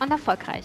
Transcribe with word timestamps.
und 0.00 0.10
erfolgreich. 0.10 0.64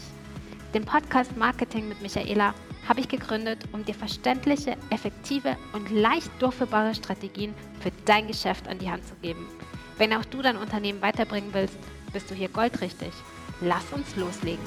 Den 0.74 0.86
Podcast 0.86 1.36
Marketing 1.36 1.90
mit 1.90 2.02
Michaela 2.02 2.54
habe 2.88 3.02
ich 3.02 3.08
gegründet, 3.08 3.60
um 3.72 3.86
dir 3.86 3.94
verständliche, 3.94 4.78
effektive 4.90 5.58
und 5.74 5.92
leicht 5.92 6.32
durchführbare 6.40 6.96
Strategien 6.96 7.54
für 7.80 7.92
dein 8.06 8.28
Geschäft 8.28 8.68
an 8.68 8.80
die 8.80 8.90
Hand 8.90 9.06
zu 9.06 9.16
geben. 9.22 9.46
Wenn 9.98 10.14
auch 10.14 10.26
du 10.26 10.42
dein 10.42 10.58
Unternehmen 10.58 11.02
weiterbringen 11.02 11.54
willst, 11.54 11.78
bist 12.14 12.30
du 12.32 12.36
hier 12.36 12.50
goldrichtig. 12.50 13.12
Lass 13.62 13.92
uns 13.94 14.16
loslegen. 14.16 14.66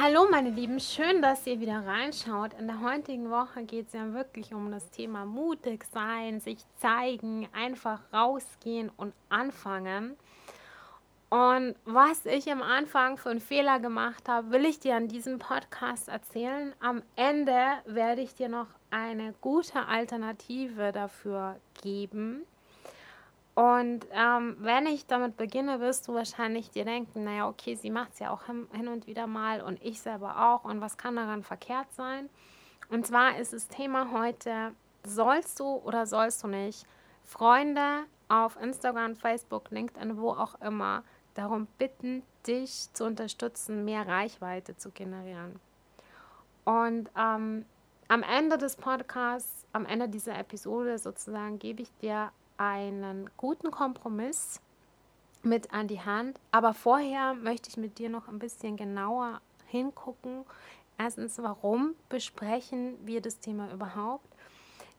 Hallo 0.00 0.28
meine 0.30 0.50
Lieben, 0.50 0.78
schön, 0.78 1.22
dass 1.22 1.44
ihr 1.44 1.58
wieder 1.58 1.84
reinschaut. 1.84 2.54
In 2.54 2.68
der 2.68 2.82
heutigen 2.82 3.30
Woche 3.30 3.64
geht 3.64 3.88
es 3.88 3.94
ja 3.94 4.12
wirklich 4.12 4.54
um 4.54 4.70
das 4.70 4.92
Thema 4.92 5.24
mutig 5.24 5.84
sein, 5.92 6.38
sich 6.38 6.58
zeigen, 6.76 7.48
einfach 7.52 8.00
rausgehen 8.12 8.92
und 8.96 9.12
anfangen. 9.28 10.16
Und 11.30 11.74
was 11.84 12.26
ich 12.26 12.48
am 12.52 12.62
Anfang 12.62 13.16
für 13.16 13.30
einen 13.30 13.40
Fehler 13.40 13.80
gemacht 13.80 14.28
habe, 14.28 14.52
will 14.52 14.66
ich 14.66 14.78
dir 14.78 14.94
an 14.94 15.08
diesem 15.08 15.40
Podcast 15.40 16.06
erzählen. 16.06 16.72
Am 16.78 17.02
Ende 17.16 17.58
werde 17.84 18.20
ich 18.20 18.36
dir 18.36 18.48
noch 18.48 18.68
eine 18.90 19.34
gute 19.40 19.84
Alternative 19.88 20.92
dafür 20.92 21.56
geben. 21.82 22.46
Und 23.58 24.06
ähm, 24.12 24.56
wenn 24.60 24.86
ich 24.86 25.06
damit 25.06 25.36
beginne, 25.36 25.80
wirst 25.80 26.06
du 26.06 26.14
wahrscheinlich 26.14 26.70
dir 26.70 26.84
denken, 26.84 27.24
naja, 27.24 27.48
okay, 27.48 27.74
sie 27.74 27.90
macht 27.90 28.12
es 28.12 28.20
ja 28.20 28.30
auch 28.30 28.44
hin, 28.44 28.86
und 28.86 29.08
wieder 29.08 29.26
mal 29.26 29.62
und 29.62 29.82
ich 29.82 30.00
selber 30.00 30.52
auch. 30.52 30.62
Und 30.62 30.80
was 30.80 30.96
kann 30.96 31.16
daran 31.16 31.42
verkehrt 31.42 31.92
sein? 31.92 32.30
Und 32.88 33.04
zwar 33.04 33.36
ist 33.36 33.52
das 33.52 33.66
Thema 33.66 34.12
heute, 34.12 34.70
sollst 35.04 35.58
du 35.58 35.64
oder 35.64 36.06
sollst 36.06 36.44
du 36.44 36.46
nicht 36.46 36.86
Freunde 37.24 38.04
auf 38.28 38.56
Instagram, 38.62 39.16
Facebook, 39.16 39.72
LinkedIn, 39.72 40.20
wo 40.20 40.30
auch 40.30 40.60
immer, 40.60 41.02
darum 41.34 41.66
bitten, 41.78 42.22
dich 42.46 42.92
zu 42.92 43.06
unterstützen, 43.06 43.84
mehr 43.84 44.06
Reichweite 44.06 44.76
zu 44.76 44.92
generieren. 44.92 45.58
Und 46.64 47.10
ähm, 47.18 47.64
am 48.06 48.22
Ende 48.22 48.56
des 48.56 48.76
Podcasts, 48.76 49.66
am 49.72 49.84
Ende 49.84 50.08
dieser 50.08 50.38
Episode 50.38 50.96
sozusagen, 50.98 51.58
gebe 51.58 51.82
ich 51.82 51.90
dir 51.96 52.30
einen 52.58 53.30
guten 53.36 53.70
Kompromiss 53.70 54.60
mit 55.42 55.72
an 55.72 55.88
die 55.88 56.00
Hand. 56.00 56.38
Aber 56.52 56.74
vorher 56.74 57.34
möchte 57.34 57.70
ich 57.70 57.76
mit 57.76 57.98
dir 57.98 58.10
noch 58.10 58.28
ein 58.28 58.38
bisschen 58.38 58.76
genauer 58.76 59.40
hingucken. 59.66 60.44
Erstens, 60.98 61.38
warum 61.38 61.94
besprechen 62.08 62.96
wir 63.06 63.22
das 63.22 63.38
Thema 63.38 63.72
überhaupt? 63.72 64.26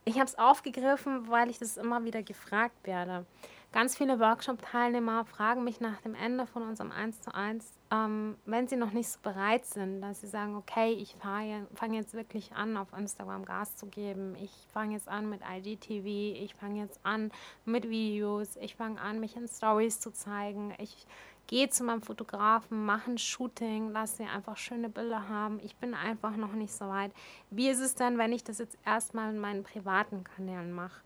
Ich 0.06 0.16
habe 0.16 0.26
es 0.26 0.40
aufgegriffen, 0.40 1.30
weil 1.30 1.50
ich 1.50 1.60
das 1.60 1.78
immer 1.78 2.04
wieder 2.06 2.24
gefragt 2.24 2.76
werde. 2.84 3.26
Ganz 3.72 3.96
viele 3.96 4.20
Workshop-Teilnehmer 4.20 5.26
fragen 5.26 5.64
mich 5.64 5.80
nach 5.80 6.02
dem 6.02 6.16
Ende 6.16 6.48
von 6.48 6.64
unserem 6.64 6.92
1 6.92 7.22
zu 7.22 7.36
1, 7.36 7.72
ähm, 7.92 8.36
wenn 8.46 8.68
sie 8.68 8.76
noch 8.76 8.94
nicht 8.94 9.10
so 9.10 9.20
bereit 9.22 9.64
sind, 9.64 10.02
dass 10.02 10.22
sie 10.22 10.28
sagen, 10.28 10.56
okay, 10.56 10.94
ich 10.94 11.16
fange 11.16 11.96
jetzt 11.96 12.16
wirklich 12.16 12.52
an, 12.54 12.78
auf 12.78 12.92
Instagram 12.98 13.46
Gas 13.46 13.76
zu 13.76 13.86
geben, 13.86 14.36
ich 14.42 14.52
fange 14.74 14.96
jetzt 14.96 15.08
an 15.08 15.30
mit 15.30 15.42
IGTV, 15.48 16.04
ich 16.44 16.56
fange 16.56 16.80
jetzt 16.82 17.00
an 17.04 17.32
mit 17.64 17.88
Videos, 17.88 18.56
ich 18.56 18.76
fange 18.76 19.00
an, 19.00 19.20
mich 19.20 19.36
in 19.36 19.48
Stories 19.48 20.00
zu 20.00 20.12
zeigen, 20.12 20.74
ich 20.80 21.06
gehe 21.46 21.70
zu 21.70 21.84
meinem 21.84 22.02
Fotografen, 22.02 22.86
mache 22.86 23.12
ein 23.12 23.18
Shooting, 23.20 23.92
lasse 23.92 24.18
sie 24.18 24.24
einfach 24.24 24.58
schöne 24.58 24.90
Bilder 24.90 25.30
haben. 25.30 25.60
Ich 25.64 25.76
bin 25.76 25.94
einfach 25.94 26.36
noch 26.36 26.54
nicht 26.54 26.74
so 26.74 26.88
weit. 26.88 27.12
Wie 27.52 27.70
ist 27.70 27.82
es 27.82 27.94
denn, 27.94 28.18
wenn 28.18 28.34
ich 28.34 28.44
das 28.44 28.58
jetzt 28.58 28.78
erstmal 28.84 29.32
in 29.32 29.40
meinen 29.40 29.64
privaten 29.64 30.24
Kanälen 30.24 30.72
mache? 30.72 31.02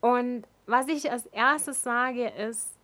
Und 0.00 0.44
was 0.66 0.88
ich 0.88 1.10
als 1.10 1.26
erstes 1.26 1.82
sage, 1.82 2.28
ist, 2.28 2.74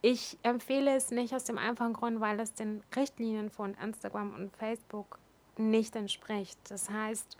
ich 0.00 0.38
empfehle 0.42 0.94
es 0.94 1.10
nicht 1.10 1.34
aus 1.34 1.44
dem 1.44 1.58
einfachen 1.58 1.92
Grund, 1.92 2.20
weil 2.20 2.38
es 2.38 2.54
den 2.54 2.82
Richtlinien 2.94 3.50
von 3.50 3.74
Instagram 3.74 4.34
und 4.34 4.56
Facebook 4.56 5.18
nicht 5.56 5.96
entspricht. 5.96 6.58
Das 6.68 6.88
heißt, 6.88 7.36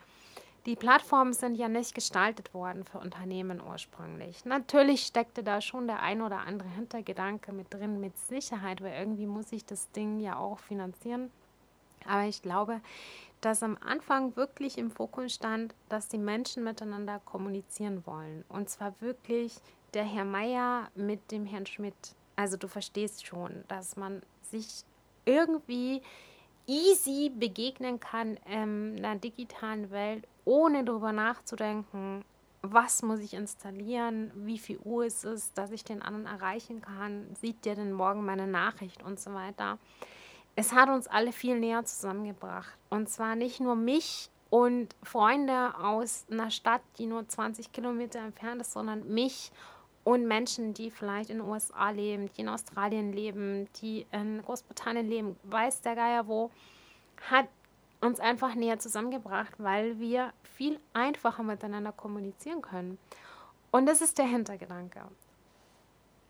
die 0.66 0.74
Plattformen 0.74 1.32
sind 1.32 1.54
ja 1.54 1.68
nicht 1.68 1.94
gestaltet 1.94 2.52
worden 2.52 2.84
für 2.84 2.98
Unternehmen 2.98 3.62
ursprünglich. 3.66 4.44
Natürlich 4.44 5.06
steckte 5.06 5.42
da 5.42 5.60
schon 5.60 5.86
der 5.86 6.02
ein 6.02 6.20
oder 6.20 6.40
andere 6.40 6.68
Hintergedanke 6.68 7.52
mit 7.52 7.72
drin, 7.72 8.00
mit 8.00 8.18
Sicherheit, 8.18 8.82
weil 8.82 8.98
irgendwie 8.98 9.26
muss 9.26 9.52
ich 9.52 9.64
das 9.64 9.90
Ding 9.92 10.18
ja 10.18 10.36
auch 10.36 10.58
finanzieren. 10.58 11.30
Aber 12.06 12.24
ich 12.24 12.42
glaube, 12.42 12.80
dass 13.40 13.62
am 13.62 13.78
Anfang 13.80 14.36
wirklich 14.36 14.78
im 14.78 14.90
Fokus 14.90 15.34
stand, 15.34 15.74
dass 15.88 16.08
die 16.08 16.18
Menschen 16.18 16.64
miteinander 16.64 17.20
kommunizieren 17.24 18.04
wollen. 18.06 18.44
Und 18.48 18.68
zwar 18.68 18.94
wirklich 19.00 19.56
der 19.94 20.04
Herr 20.04 20.24
Meier 20.24 20.90
mit 20.94 21.30
dem 21.30 21.46
Herrn 21.46 21.66
Schmidt. 21.66 22.14
Also 22.36 22.56
du 22.56 22.68
verstehst 22.68 23.26
schon, 23.26 23.64
dass 23.68 23.96
man 23.96 24.22
sich 24.42 24.84
irgendwie 25.24 26.02
easy 26.66 27.30
begegnen 27.30 27.98
kann 27.98 28.36
in 28.46 28.96
der 28.96 29.16
digitalen 29.16 29.90
Welt, 29.90 30.26
ohne 30.44 30.84
darüber 30.84 31.12
nachzudenken, 31.12 32.24
was 32.62 33.02
muss 33.02 33.20
ich 33.20 33.34
installieren, 33.34 34.32
wie 34.34 34.58
viel 34.58 34.78
Uhr 34.84 35.06
ist 35.06 35.24
es, 35.24 35.52
dass 35.54 35.70
ich 35.70 35.84
den 35.84 36.02
anderen 36.02 36.26
erreichen 36.26 36.82
kann, 36.82 37.26
sieht 37.40 37.64
der 37.64 37.76
denn 37.76 37.92
morgen 37.92 38.24
meine 38.24 38.46
Nachricht 38.46 39.02
und 39.02 39.20
so 39.20 39.32
weiter 39.32 39.78
es 40.58 40.72
hat 40.72 40.88
uns 40.88 41.06
alle 41.06 41.30
viel 41.30 41.56
näher 41.60 41.84
zusammengebracht. 41.84 42.76
Und 42.90 43.08
zwar 43.08 43.36
nicht 43.36 43.60
nur 43.60 43.76
mich 43.76 44.28
und 44.50 44.96
Freunde 45.04 45.72
aus 45.78 46.26
einer 46.28 46.50
Stadt, 46.50 46.82
die 46.98 47.06
nur 47.06 47.28
20 47.28 47.70
Kilometer 47.70 48.18
entfernt 48.18 48.60
ist, 48.62 48.72
sondern 48.72 49.06
mich 49.06 49.52
und 50.02 50.26
Menschen, 50.26 50.74
die 50.74 50.90
vielleicht 50.90 51.30
in 51.30 51.38
den 51.38 51.46
USA 51.46 51.90
leben, 51.90 52.28
die 52.32 52.40
in 52.40 52.48
Australien 52.48 53.12
leben, 53.12 53.68
die 53.80 54.04
in 54.10 54.42
Großbritannien 54.42 55.08
leben, 55.08 55.36
weiß 55.44 55.80
der 55.82 55.94
Geier 55.94 56.26
wo, 56.26 56.50
hat 57.30 57.46
uns 58.00 58.18
einfach 58.18 58.56
näher 58.56 58.80
zusammengebracht, 58.80 59.52
weil 59.58 60.00
wir 60.00 60.32
viel 60.42 60.80
einfacher 60.92 61.44
miteinander 61.44 61.92
kommunizieren 61.92 62.62
können. 62.62 62.98
Und 63.70 63.86
das 63.86 64.00
ist 64.00 64.18
der 64.18 64.26
Hintergedanke. 64.26 65.02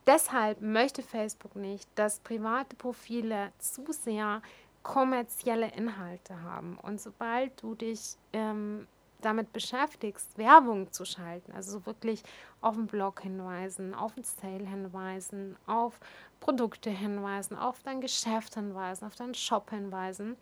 Deshalb 0.09 0.63
möchte 0.63 1.03
Facebook 1.03 1.55
nicht, 1.55 1.87
dass 1.95 2.21
private 2.21 2.75
Profile 2.77 3.53
zu 3.59 3.85
sehr 3.93 4.41
kommerzielle 4.83 5.71
Inhalte 5.73 6.41
haben. 6.41 6.79
Und 6.81 6.99
sobald 6.99 7.63
du 7.63 7.75
dich 7.75 8.17
ähm, 8.33 8.87
damit 9.21 9.53
beschäftigst, 9.53 10.39
Werbung 10.39 10.91
zu 10.93 11.05
schalten, 11.05 11.53
also 11.53 11.85
wirklich 11.85 12.23
auf 12.63 12.77
den 12.77 12.87
Blog 12.87 13.21
hinweisen, 13.21 13.95
auf 13.95 14.15
den 14.15 14.25
Sale 14.25 14.67
hinweisen, 14.67 15.59
auf 15.67 16.01
Produkte 16.41 16.89
hinweisen, 16.89 17.59
auf 17.59 17.83
dein 17.83 18.01
Geschäft 18.01 18.55
hinweisen, 18.55 19.07
auf 19.07 19.15
deinen 19.15 19.35
Shop 19.35 19.69
hinweisen, 19.69 20.37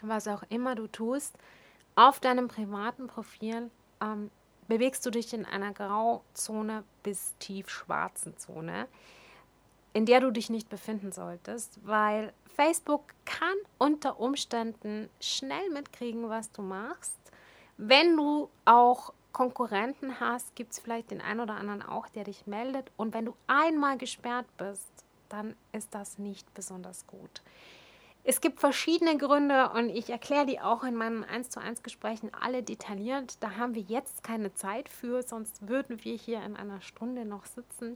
was 0.00 0.26
auch 0.26 0.42
immer 0.48 0.74
du 0.74 0.86
tust, 0.86 1.36
auf 1.96 2.18
deinem 2.18 2.48
privaten 2.48 3.08
Profil 3.08 3.70
ähm, 4.00 4.30
bewegst 4.68 5.04
du 5.06 5.10
dich 5.10 5.32
in 5.32 5.44
einer 5.44 5.72
Grauzone 5.72 6.84
bis 7.02 7.34
tiefschwarzen 7.38 8.36
Zone, 8.36 8.88
in 9.92 10.06
der 10.06 10.20
du 10.20 10.30
dich 10.30 10.50
nicht 10.50 10.68
befinden 10.68 11.12
solltest, 11.12 11.78
weil 11.84 12.32
Facebook 12.54 13.14
kann 13.24 13.56
unter 13.78 14.20
Umständen 14.20 15.08
schnell 15.20 15.70
mitkriegen, 15.70 16.28
was 16.28 16.50
du 16.52 16.62
machst. 16.62 17.18
Wenn 17.76 18.16
du 18.16 18.48
auch 18.64 19.12
Konkurrenten 19.32 20.18
hast, 20.18 20.56
gibt 20.56 20.72
es 20.72 20.78
vielleicht 20.78 21.10
den 21.10 21.20
einen 21.20 21.40
oder 21.40 21.56
anderen 21.56 21.82
auch, 21.82 22.08
der 22.08 22.24
dich 22.24 22.46
meldet. 22.46 22.90
Und 22.96 23.12
wenn 23.12 23.26
du 23.26 23.34
einmal 23.46 23.98
gesperrt 23.98 24.46
bist, 24.56 24.88
dann 25.28 25.54
ist 25.72 25.94
das 25.94 26.18
nicht 26.18 26.52
besonders 26.54 27.06
gut. 27.06 27.42
Es 28.28 28.40
gibt 28.40 28.58
verschiedene 28.58 29.16
Gründe 29.18 29.70
und 29.70 29.88
ich 29.88 30.10
erkläre 30.10 30.46
die 30.46 30.60
auch 30.60 30.82
in 30.82 30.96
meinen 30.96 31.22
1 31.22 31.48
zu 31.48 31.60
1 31.60 31.84
Gesprächen 31.84 32.32
alle 32.34 32.64
detailliert. 32.64 33.40
Da 33.40 33.52
haben 33.54 33.76
wir 33.76 33.82
jetzt 33.82 34.24
keine 34.24 34.52
Zeit 34.52 34.88
für, 34.88 35.22
sonst 35.22 35.68
würden 35.68 36.02
wir 36.02 36.16
hier 36.16 36.42
in 36.42 36.56
einer 36.56 36.80
Stunde 36.80 37.24
noch 37.24 37.44
sitzen. 37.44 37.94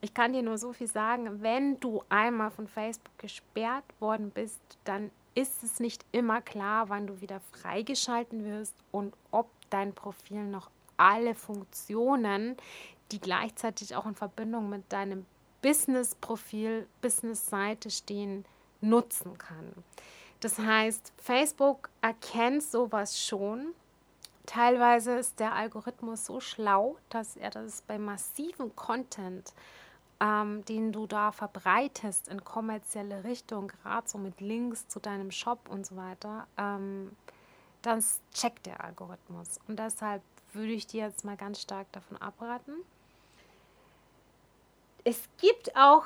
Ich 0.00 0.14
kann 0.14 0.32
dir 0.32 0.44
nur 0.44 0.58
so 0.58 0.72
viel 0.72 0.86
sagen, 0.86 1.42
wenn 1.42 1.80
du 1.80 2.04
einmal 2.08 2.52
von 2.52 2.68
Facebook 2.68 3.18
gesperrt 3.18 3.84
worden 3.98 4.30
bist, 4.30 4.60
dann 4.84 5.10
ist 5.34 5.64
es 5.64 5.80
nicht 5.80 6.04
immer 6.12 6.40
klar, 6.40 6.88
wann 6.88 7.08
du 7.08 7.20
wieder 7.20 7.40
freigeschalten 7.40 8.44
wirst 8.44 8.76
und 8.92 9.12
ob 9.32 9.48
dein 9.70 9.92
Profil 9.92 10.44
noch 10.44 10.70
alle 10.98 11.34
Funktionen, 11.34 12.56
die 13.10 13.20
gleichzeitig 13.20 13.96
auch 13.96 14.06
in 14.06 14.14
Verbindung 14.14 14.68
mit 14.68 14.92
deinem 14.92 15.26
Business-Profil, 15.62 16.86
Business-Seite 17.00 17.90
stehen, 17.90 18.44
nutzen 18.84 19.38
kann. 19.38 19.72
Das 20.40 20.58
heißt, 20.58 21.12
Facebook 21.16 21.88
erkennt 22.02 22.62
sowas 22.62 23.18
schon. 23.18 23.74
Teilweise 24.46 25.12
ist 25.16 25.40
der 25.40 25.54
Algorithmus 25.54 26.26
so 26.26 26.38
schlau, 26.40 26.96
dass 27.08 27.36
er 27.36 27.50
das 27.50 27.80
bei 27.82 27.98
massivem 27.98 28.76
Content, 28.76 29.54
ähm, 30.20 30.64
den 30.66 30.92
du 30.92 31.06
da 31.06 31.32
verbreitest 31.32 32.28
in 32.28 32.44
kommerzielle 32.44 33.24
Richtung, 33.24 33.68
gerade 33.68 34.06
so 34.06 34.18
mit 34.18 34.40
Links 34.40 34.86
zu 34.88 35.00
deinem 35.00 35.30
Shop 35.30 35.60
und 35.70 35.86
so 35.86 35.96
weiter, 35.96 36.46
ähm, 36.58 37.16
das 37.80 38.20
checkt 38.34 38.66
der 38.66 38.84
Algorithmus. 38.84 39.60
Und 39.66 39.78
deshalb 39.78 40.22
würde 40.52 40.72
ich 40.72 40.86
dir 40.86 41.06
jetzt 41.06 41.24
mal 41.24 41.36
ganz 41.36 41.60
stark 41.60 41.90
davon 41.92 42.18
abraten. 42.18 42.74
Es 45.04 45.28
gibt 45.38 45.74
auch 45.76 46.04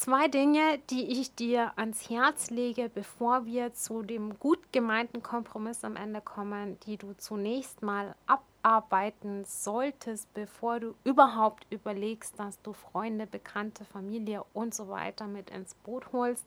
zwei 0.00 0.28
Dinge, 0.28 0.78
die 0.88 1.20
ich 1.20 1.34
dir 1.34 1.72
ans 1.76 2.08
Herz 2.08 2.48
lege, 2.48 2.88
bevor 2.88 3.44
wir 3.44 3.74
zu 3.74 4.02
dem 4.02 4.38
gut 4.38 4.72
gemeinten 4.72 5.22
Kompromiss 5.22 5.84
am 5.84 5.94
Ende 5.94 6.22
kommen, 6.22 6.80
die 6.86 6.96
du 6.96 7.12
zunächst 7.18 7.82
mal 7.82 8.14
abarbeiten 8.26 9.44
solltest, 9.44 10.32
bevor 10.32 10.80
du 10.80 10.94
überhaupt 11.04 11.66
überlegst, 11.68 12.40
dass 12.40 12.58
du 12.62 12.72
Freunde, 12.72 13.26
Bekannte, 13.26 13.84
Familie 13.84 14.42
und 14.54 14.74
so 14.74 14.88
weiter 14.88 15.26
mit 15.26 15.50
ins 15.50 15.74
Boot 15.74 16.10
holst. 16.12 16.46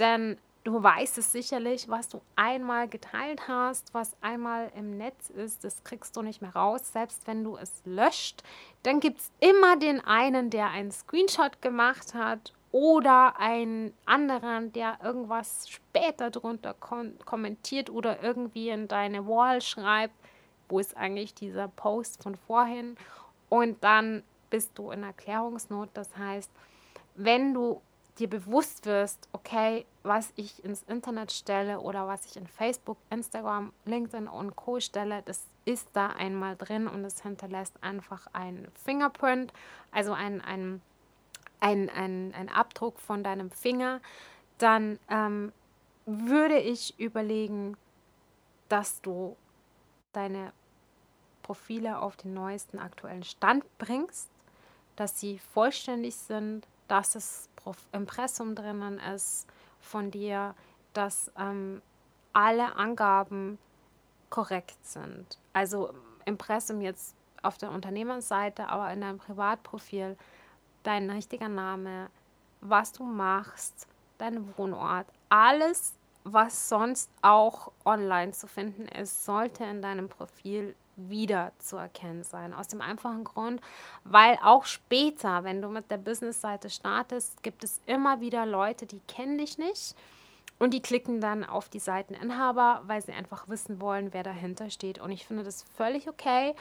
Denn 0.00 0.36
du 0.64 0.82
weißt 0.82 1.16
es 1.18 1.30
sicherlich, 1.30 1.88
was 1.88 2.08
du 2.08 2.20
einmal 2.34 2.88
geteilt 2.88 3.46
hast, 3.46 3.94
was 3.94 4.16
einmal 4.20 4.72
im 4.74 4.98
Netz 4.98 5.30
ist, 5.30 5.62
das 5.62 5.84
kriegst 5.84 6.16
du 6.16 6.22
nicht 6.22 6.42
mehr 6.42 6.56
raus. 6.56 6.92
Selbst 6.92 7.28
wenn 7.28 7.44
du 7.44 7.56
es 7.56 7.70
löscht, 7.84 8.42
dann 8.82 8.98
gibt 8.98 9.20
es 9.20 9.30
immer 9.38 9.76
den 9.76 10.00
einen, 10.00 10.50
der 10.50 10.70
einen 10.70 10.90
Screenshot 10.90 11.62
gemacht 11.62 12.14
hat 12.14 12.52
oder 12.72 13.38
einen 13.38 13.92
anderen, 14.04 14.72
der 14.72 14.98
irgendwas 15.02 15.68
später 15.68 16.30
drunter 16.30 16.74
kommentiert 16.74 17.90
oder 17.90 18.22
irgendwie 18.22 18.68
in 18.68 18.86
deine 18.86 19.26
Wall 19.26 19.60
schreibt, 19.60 20.14
wo 20.68 20.78
ist 20.78 20.96
eigentlich 20.96 21.34
dieser 21.34 21.68
Post 21.68 22.22
von 22.22 22.36
vorhin 22.36 22.96
und 23.48 23.82
dann 23.82 24.22
bist 24.50 24.70
du 24.76 24.90
in 24.90 25.02
Erklärungsnot. 25.02 25.90
Das 25.94 26.16
heißt, 26.16 26.50
wenn 27.16 27.54
du 27.54 27.80
dir 28.18 28.28
bewusst 28.28 28.86
wirst, 28.86 29.28
okay, 29.32 29.86
was 30.02 30.32
ich 30.36 30.64
ins 30.64 30.82
Internet 30.84 31.32
stelle 31.32 31.80
oder 31.80 32.06
was 32.06 32.26
ich 32.26 32.36
in 32.36 32.46
Facebook, 32.46 32.98
Instagram, 33.08 33.72
LinkedIn 33.84 34.28
und 34.28 34.56
Co 34.56 34.78
stelle, 34.78 35.22
das 35.24 35.46
ist 35.64 35.88
da 35.94 36.08
einmal 36.08 36.56
drin 36.56 36.86
und 36.86 37.04
es 37.04 37.22
hinterlässt 37.22 37.82
einfach 37.82 38.26
ein 38.32 38.68
Fingerprint, 38.84 39.52
also 39.90 40.12
ein, 40.12 40.40
ein 40.40 40.82
ein, 41.60 41.88
ein, 41.90 42.34
ein 42.34 42.48
Abdruck 42.48 42.98
von 42.98 43.22
deinem 43.22 43.50
Finger, 43.50 44.00
dann 44.58 44.98
ähm, 45.08 45.52
würde 46.06 46.58
ich 46.58 46.98
überlegen, 46.98 47.76
dass 48.68 49.00
du 49.02 49.36
deine 50.12 50.52
Profile 51.42 52.00
auf 52.00 52.16
den 52.16 52.34
neuesten 52.34 52.78
aktuellen 52.78 53.22
Stand 53.22 53.64
bringst, 53.78 54.30
dass 54.96 55.18
sie 55.18 55.38
vollständig 55.38 56.16
sind, 56.16 56.66
dass 56.88 57.12
das 57.12 57.48
Impressum 57.92 58.54
drinnen 58.54 58.98
ist 58.98 59.46
von 59.80 60.10
dir, 60.10 60.54
dass 60.92 61.30
ähm, 61.38 61.82
alle 62.32 62.76
Angaben 62.76 63.58
korrekt 64.28 64.78
sind. 64.86 65.38
Also 65.52 65.92
Impressum 66.24 66.80
jetzt 66.80 67.16
auf 67.42 67.58
der 67.58 67.70
Unternehmensseite, 67.70 68.68
aber 68.68 68.92
in 68.92 69.00
deinem 69.00 69.18
Privatprofil 69.18 70.16
dein 70.82 71.10
richtiger 71.10 71.48
Name, 71.48 72.08
was 72.60 72.92
du 72.92 73.04
machst, 73.04 73.86
dein 74.18 74.56
Wohnort, 74.56 75.06
alles, 75.28 75.94
was 76.24 76.68
sonst 76.68 77.10
auch 77.22 77.72
online 77.84 78.32
zu 78.32 78.46
finden 78.46 78.86
ist, 78.86 79.24
sollte 79.24 79.64
in 79.64 79.80
deinem 79.80 80.08
Profil 80.08 80.74
wieder 80.96 81.52
zu 81.58 81.76
erkennen 81.76 82.24
sein. 82.24 82.52
Aus 82.52 82.68
dem 82.68 82.82
einfachen 82.82 83.24
Grund, 83.24 83.60
weil 84.04 84.38
auch 84.42 84.66
später, 84.66 85.44
wenn 85.44 85.62
du 85.62 85.68
mit 85.68 85.90
der 85.90 85.96
Business-Seite 85.96 86.68
startest, 86.68 87.42
gibt 87.42 87.64
es 87.64 87.80
immer 87.86 88.20
wieder 88.20 88.44
Leute, 88.44 88.86
die 88.86 89.00
kennen 89.08 89.38
dich 89.38 89.56
nicht 89.56 89.96
und 90.58 90.74
die 90.74 90.82
klicken 90.82 91.20
dann 91.20 91.42
auf 91.44 91.70
die 91.70 91.78
Seiteninhaber, 91.78 92.82
weil 92.84 93.00
sie 93.00 93.12
einfach 93.12 93.48
wissen 93.48 93.80
wollen, 93.80 94.12
wer 94.12 94.22
dahinter 94.22 94.68
steht. 94.68 94.98
Und 94.98 95.10
ich 95.10 95.26
finde 95.26 95.42
das 95.42 95.62
völlig 95.62 96.08
okay. 96.08 96.54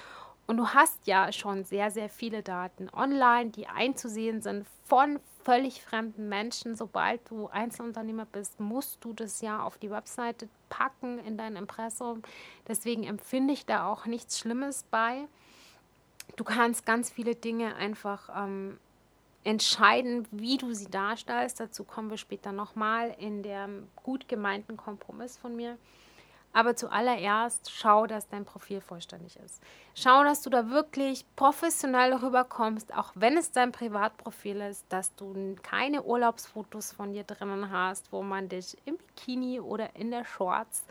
Und 0.50 0.58
du 0.58 0.70
hast 0.70 1.06
ja 1.06 1.32
schon 1.32 1.64
sehr, 1.64 1.92
sehr 1.92 2.10
viele 2.10 2.42
Daten 2.42 2.90
online, 2.92 3.52
die 3.52 3.68
einzusehen 3.68 4.42
sind 4.42 4.66
von 4.84 5.20
völlig 5.44 5.84
fremden 5.84 6.28
Menschen. 6.28 6.76
Sobald 6.76 7.22
du 7.30 7.50
Einzelunternehmer 7.50 8.26
bist, 8.26 8.60
musst 8.60 8.98
du 9.06 9.14
das 9.14 9.42
ja 9.42 9.62
auf 9.62 9.78
die 9.78 9.92
Webseite 9.92 10.50
packen 10.70 11.20
in 11.20 11.38
dein 11.38 11.56
Impressum. 11.56 12.24
Deswegen 12.68 13.04
empfinde 13.04 13.54
ich 13.54 13.68
da 13.68 13.88
auch 13.88 14.08
nichts 14.08 14.40
Schlimmes 14.40 14.86
bei. 14.90 15.28
Du 16.36 16.44
kannst 16.44 16.84
ganz 16.84 17.12
viele 17.12 17.36
Dinge 17.36 17.76
einfach 17.76 18.30
ähm, 18.36 18.80
entscheiden, 19.44 20.28
wie 20.32 20.58
du 20.58 20.74
sie 20.74 20.90
darstellst. 20.90 21.60
Dazu 21.60 21.84
kommen 21.84 22.10
wir 22.10 22.18
später 22.18 22.54
nochmal 22.54 23.16
in 23.20 23.44
dem 23.44 23.88
gut 23.98 24.28
gemeinten 24.28 24.78
Kompromiss 24.78 25.38
von 25.38 25.56
mir. 25.56 25.78
Aber 26.52 26.76
zuallererst 26.76 27.72
schau, 27.72 28.08
dass 28.08 28.28
dein 28.28 28.44
Profil 28.44 28.82
vollständig 28.82 29.38
ist. 29.38 29.62
Schau, 29.94 30.24
dass 30.24 30.42
du 30.42 30.50
da 30.50 30.70
wirklich 30.70 31.24
professionell 31.36 32.14
rüberkommst, 32.14 32.94
auch 32.96 33.12
wenn 33.16 33.38
es 33.38 33.52
dein 33.52 33.72
Privatprofil 33.72 34.62
ist, 34.62 34.86
dass 34.90 35.16
du 35.16 35.56
keine 35.62 36.04
Urlaubsfotos 36.04 36.92
von 36.92 37.14
dir 37.14 37.24
drinnen 37.24 37.70
hast, 37.72 38.12
wo 38.12 38.24
man 38.24 38.50
dich 38.50 38.78
im 38.86 38.98
Bikini 38.98 39.60
oder 39.60 39.96
in 39.96 40.10
der 40.10 40.26
Shorts 40.26 40.86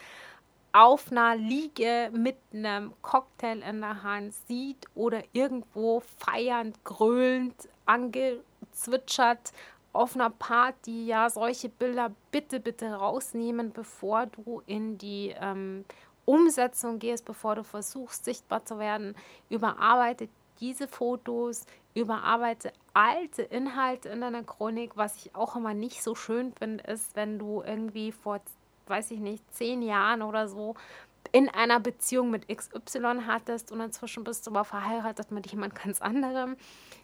auf 0.73 1.11
einer 1.11 1.35
Liege 1.35 2.11
mit 2.13 2.37
einem 2.53 2.93
Cocktail 3.03 3.63
in 3.69 3.81
der 3.81 4.03
Hand 4.03 4.35
sieht 4.47 4.87
oder 4.95 5.23
irgendwo 5.33 6.01
feiernd, 6.19 6.85
grölend, 6.85 7.69
angezwitschert 7.87 9.53
auf 9.99 10.15
einer 10.15 10.31
Party, 10.31 11.07
ja, 11.07 11.29
solche 11.29 11.69
Bilder 11.69 12.13
bitte, 12.31 12.61
bitte 12.61 12.93
rausnehmen, 12.93 13.73
bevor 13.73 14.27
du 14.27 14.63
in 14.65 14.97
die 14.97 15.35
ähm, 15.41 15.85
Umsetzung 16.25 17.01
gehst, 17.01 17.25
bevor 17.25 17.57
du 17.57 17.65
versuchst, 17.65 18.25
sichtbar 18.25 18.65
zu 18.65 18.79
werden. 18.79 19.17
Überarbeite 19.51 20.29
diese 20.61 20.87
Fotos, 20.87 21.67
überarbeite 21.95 22.73
alte 22.95 23.43
Inhalte 23.43 24.11
in 24.11 24.21
deiner 24.21 24.45
Chronik. 24.45 24.93
Was 24.95 25.17
ich 25.17 25.35
auch 25.35 25.57
immer 25.57 25.75
nicht 25.75 26.01
so 26.01 26.15
schön 26.15 26.53
finde, 26.53 26.85
ist, 26.85 27.17
wenn 27.17 27.41
du 27.41 27.65
irgendwie 27.67 28.13
vor, 28.13 28.41
weiß 28.87 29.11
ich 29.11 29.19
nicht, 29.19 29.43
zehn 29.53 29.83
Jahren 29.83 30.23
oder 30.23 30.47
so 30.47 30.77
in 31.33 31.49
einer 31.49 31.81
Beziehung 31.81 32.31
mit 32.31 32.49
XY 32.49 33.23
hattest 33.27 33.71
und 33.73 33.81
inzwischen 33.81 34.25
bist 34.25 34.47
du 34.47 34.51
aber 34.51 34.65
verheiratet 34.65 35.31
mit 35.31 35.51
jemand 35.51 35.75
ganz 35.75 36.01
anderem. 36.01 36.57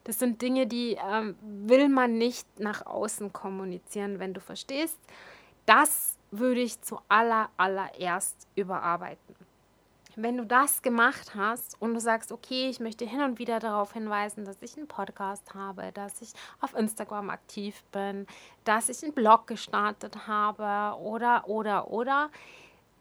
Das 0.04 0.18
sind 0.18 0.40
Dinge, 0.42 0.66
die 0.66 0.97
ähm, 1.06 1.37
will 1.42 1.88
man 1.88 2.18
nicht 2.18 2.47
nach 2.59 2.87
außen 2.87 3.33
kommunizieren, 3.33 4.18
wenn 4.18 4.35
du 4.35 4.40
verstehst. 4.40 4.99
Das 5.66 6.18
würde 6.30 6.61
ich 6.61 6.80
zu 6.83 7.00
aller, 7.09 7.49
allererst 7.56 8.49
überarbeiten. 8.54 9.35
Wenn 10.16 10.37
du 10.37 10.47
das 10.47 10.83
gemacht 10.83 11.35
hast 11.35 11.80
und 11.80 11.94
du 11.94 12.00
sagst, 12.00 12.30
okay, 12.30 12.68
ich 12.68 12.78
möchte 12.78 13.04
hin 13.04 13.21
und 13.23 13.40
wieder 13.40 13.59
darauf 13.59 13.94
hinweisen, 13.94 14.44
dass 14.44 14.62
ich 14.62 14.76
einen 14.76 14.87
Podcast 14.87 15.54
habe, 15.54 15.90
dass 15.92 16.23
ich 16.23 16.30
auf 16.61 16.73
Instagram 16.75 17.30
aktiv 17.30 17.83
bin, 17.90 18.26
dass 18.62 18.88
ich 18.88 19.02
einen 19.02 19.12
Blog 19.12 19.49
gestartet 19.49 20.28
habe 20.28 20.97
oder, 21.00 21.49
oder, 21.49 21.90
oder, 21.90 22.30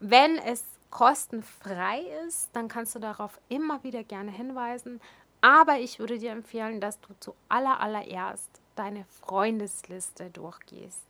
Wenn 0.00 0.38
es 0.38 0.64
kostenfrei 0.90 2.00
ist, 2.26 2.50
dann 2.52 2.68
kannst 2.68 2.94
du 2.94 2.98
darauf 2.98 3.40
immer 3.48 3.82
wieder 3.82 4.04
gerne 4.04 4.30
hinweisen. 4.30 5.00
Aber 5.40 5.78
ich 5.78 5.98
würde 5.98 6.18
dir 6.18 6.32
empfehlen, 6.32 6.80
dass 6.80 7.00
du 7.00 7.14
zu 7.20 7.34
allererst 7.48 8.50
deine 8.74 9.04
Freundesliste 9.04 10.30
durchgehst. 10.30 11.07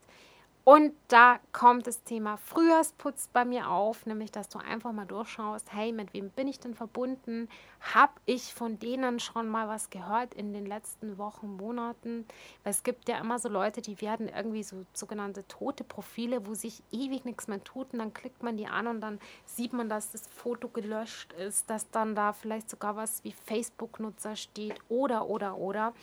Und 0.69 0.93
da 1.09 1.41
kommt 1.53 1.87
das 1.87 2.05
Thema 2.05 2.37
Frühjahrsputz 2.37 3.31
bei 3.33 3.47
mir 3.47 3.71
auf, 3.71 4.05
nämlich 4.05 4.33
dass 4.33 4.51
du 4.51 4.59
einfach 4.59 4.93
mal 4.93 5.07
durchschaust, 5.07 5.73
hey, 5.73 5.93
mit 5.93 6.13
wem 6.13 6.29
bin 6.29 6.47
ich 6.47 6.61
denn 6.61 6.75
verbunden? 6.75 7.49
Habe 7.95 8.13
ich 8.27 8.53
von 8.53 8.79
denen 8.79 9.19
schon 9.19 9.49
mal 9.49 9.67
was 9.67 9.89
gehört 9.89 10.35
in 10.35 10.53
den 10.53 10.67
letzten 10.67 11.17
Wochen, 11.17 11.57
Monaten? 11.57 12.27
Weil 12.65 12.73
es 12.73 12.83
gibt 12.83 13.09
ja 13.09 13.19
immer 13.19 13.39
so 13.39 13.49
Leute, 13.49 13.81
die 13.81 14.03
werden 14.03 14.29
irgendwie 14.29 14.63
so 14.63 14.85
sogenannte 14.93 15.49
tote 15.49 15.85
Profile, 15.85 16.47
wo 16.47 16.53
sich 16.53 16.83
ewig 16.93 17.25
nichts 17.25 17.49
mehr 17.49 17.65
tut 17.65 17.95
und 17.95 18.01
dann 18.01 18.13
klickt 18.13 18.43
man 18.43 18.59
die 18.59 18.67
an 18.67 18.89
und 18.89 19.01
dann 19.01 19.21
sieht 19.47 19.73
man, 19.73 19.89
dass 19.89 20.13
das 20.13 20.27
Foto 20.27 20.69
gelöscht 20.69 21.33
ist, 21.33 21.71
dass 21.71 21.91
dann 21.93 22.15
da 22.15 22.35
vielleicht 22.35 22.69
sogar 22.69 22.95
was 22.95 23.25
wie 23.25 23.33
Facebook-Nutzer 23.33 24.37
steht 24.37 24.75
oder, 24.91 25.31
oder, 25.31 25.57
oder. 25.57 25.95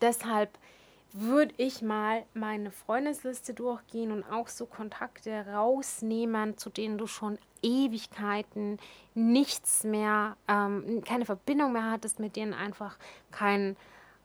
Deshalb 0.00 0.56
würde 1.12 1.54
ich 1.56 1.82
mal 1.82 2.24
meine 2.34 2.70
Freundesliste 2.70 3.54
durchgehen 3.54 4.12
und 4.12 4.24
auch 4.24 4.48
so 4.48 4.66
Kontakte 4.66 5.46
rausnehmen, 5.46 6.58
zu 6.58 6.70
denen 6.70 6.98
du 6.98 7.06
schon 7.06 7.38
Ewigkeiten 7.62 8.78
nichts 9.14 9.84
mehr, 9.84 10.36
ähm, 10.46 11.02
keine 11.04 11.24
Verbindung 11.24 11.72
mehr 11.72 11.90
hattest, 11.90 12.20
mit 12.20 12.36
denen 12.36 12.52
einfach 12.52 12.98
kein 13.30 13.76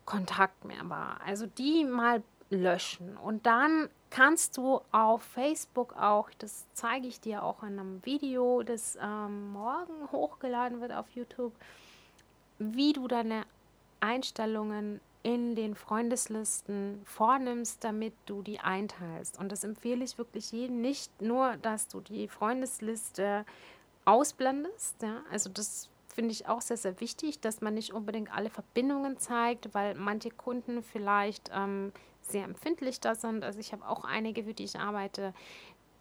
Kontakt 0.06 0.66
mehr 0.66 0.90
war. 0.90 1.22
Also 1.26 1.46
die 1.46 1.86
mal 1.86 2.24
löschen. 2.50 3.18
Und 3.18 3.46
dann 3.46 3.90
kannst 4.10 4.58
du 4.58 4.82
auf 4.92 5.24
Facebook 5.24 5.96
auch, 5.96 6.30
das 6.38 6.66
zeige 6.74 7.08
ich 7.08 7.22
dir 7.22 7.44
auch 7.44 7.64
in 7.64 7.80
einem 7.80 8.06
Video, 8.06 8.62
das 8.62 8.98
ähm, 9.02 9.54
morgen 9.54 10.12
hochgeladen 10.12 10.82
wird 10.82 10.92
auf 10.92 11.10
YouTube, 11.12 11.54
wie 12.60 12.94
du 12.94 13.08
deine 13.08 13.46
Einstellungen 14.02 15.00
in 15.24 15.56
den 15.56 15.76
Freundeslisten 15.76 17.02
vornimmst, 17.06 17.84
damit 17.84 18.14
du 18.26 18.42
die 18.42 18.60
einteilst. 18.60 19.40
Und 19.40 19.52
das 19.52 19.64
empfehle 19.64 20.04
ich 20.04 20.18
wirklich 20.18 20.52
jedem. 20.52 20.82
Nicht 20.82 21.22
nur, 21.22 21.58
dass 21.58 21.88
du 21.88 22.02
die 22.02 22.28
Freundesliste 22.28 23.46
ausblendest. 24.06 25.02
Ja? 25.04 25.22
Also 25.32 25.50
das 25.50 25.90
finde 26.08 26.32
ich 26.32 26.48
auch 26.48 26.62
sehr, 26.62 26.78
sehr 26.78 27.00
wichtig, 27.00 27.40
dass 27.40 27.62
man 27.62 27.74
nicht 27.74 27.94
unbedingt 27.94 28.34
alle 28.34 28.50
Verbindungen 28.50 29.18
zeigt, 29.18 29.74
weil 29.74 29.96
manche 29.96 30.32
Kunden 30.32 30.84
vielleicht 30.84 31.52
ähm, 31.54 31.92
sehr 32.22 32.44
empfindlich 32.44 33.00
da 33.00 33.16
sind. 33.16 33.44
Also 33.44 33.60
ich 33.60 33.74
habe 33.74 33.88
auch 33.88 34.04
einige, 34.04 34.44
für 34.44 34.54
die 34.54 34.64
ich 34.64 34.80
arbeite. 34.80 35.34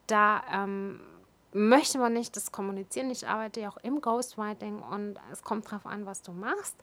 Da 0.07 0.43
ähm, 0.53 1.01
möchte 1.53 1.99
man 1.99 2.13
nicht 2.13 2.37
das 2.37 2.53
kommunizieren. 2.53 3.11
Ich 3.11 3.29
arbeite 3.29 3.61
ja 3.61 3.71
auch 3.71 3.77
im 3.79 4.01
Ghostwriting 4.01 4.81
und 4.81 5.17
es 5.33 5.43
kommt 5.43 5.67
darauf 5.67 5.87
an, 5.87 6.07
was 6.07 6.23
du 6.23 6.33
machst. 6.33 6.77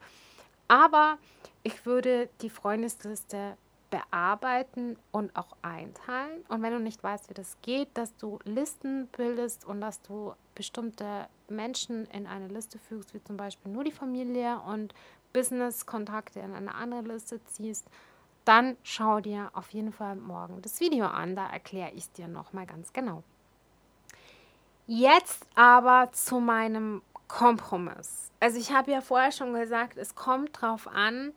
Aber 0.67 1.17
ich 1.63 1.85
würde 1.85 2.29
die 2.41 2.49
Freundesliste 2.49 3.57
bearbeiten 3.89 4.97
und 5.11 5.35
auch 5.35 5.55
einteilen. 5.61 6.43
Und 6.49 6.61
wenn 6.61 6.73
du 6.73 6.79
nicht 6.79 7.03
weißt, 7.03 7.29
wie 7.29 7.33
das 7.33 7.57
geht, 7.61 7.89
dass 7.93 8.15
du 8.17 8.39
Listen 8.43 9.07
bildest 9.15 9.65
und 9.65 9.81
dass 9.81 10.01
du 10.01 10.33
bestimmte 10.55 11.27
Menschen 11.49 12.05
in 12.07 12.27
eine 12.27 12.47
Liste 12.47 12.79
fügst, 12.79 13.13
wie 13.13 13.23
zum 13.23 13.37
Beispiel 13.37 13.71
nur 13.71 13.83
die 13.83 13.91
Familie 13.91 14.59
und 14.59 14.93
Business-Kontakte 15.33 16.39
in 16.39 16.53
eine 16.53 16.73
andere 16.73 17.01
Liste 17.01 17.43
ziehst, 17.45 17.87
dann 18.43 18.77
schau 18.83 19.19
dir 19.19 19.51
auf 19.53 19.69
jeden 19.71 19.91
Fall 19.91 20.15
morgen 20.15 20.61
das 20.61 20.79
Video 20.79 21.05
an. 21.05 21.35
Da 21.35 21.47
erkläre 21.49 21.91
ich 21.91 22.03
es 22.03 22.11
dir 22.11 22.27
nochmal 22.27 22.65
ganz 22.65 22.93
genau. 22.93 23.23
Jetzt 24.89 25.45
aber 25.55 26.09
zu 26.13 26.39
meinem 26.39 27.01
Kompromiss. 27.27 28.31
Also 28.39 28.57
ich 28.57 28.71
habe 28.71 28.91
ja 28.91 29.01
vorher 29.01 29.31
schon 29.31 29.53
gesagt, 29.53 29.97
es 29.97 30.15
kommt 30.15 30.61
darauf 30.61 30.87
an, 30.87 31.33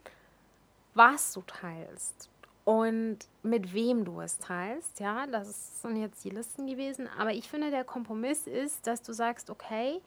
was 0.94 1.32
du 1.32 1.42
teilst 1.42 2.28
und 2.64 3.18
mit 3.42 3.72
wem 3.72 4.04
du 4.04 4.20
es 4.20 4.38
teilst. 4.38 5.00
Ja, 5.00 5.26
das 5.26 5.82
sind 5.82 5.96
jetzt 5.96 6.24
die 6.24 6.30
Listen 6.30 6.66
gewesen. 6.66 7.08
Aber 7.18 7.32
ich 7.32 7.48
finde, 7.48 7.70
der 7.70 7.84
Kompromiss 7.84 8.46
ist, 8.46 8.86
dass 8.86 9.02
du 9.02 9.12
sagst, 9.12 9.50
okay, 9.50 10.00